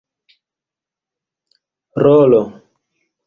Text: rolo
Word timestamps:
rolo 2.03 2.41